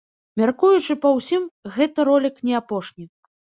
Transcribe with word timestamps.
Мяркуючы 0.41 0.95
па 1.03 1.11
ўсім, 1.17 1.45
гэты 1.77 2.09
ролік 2.11 2.43
не 2.51 2.59
апошні. 2.63 3.05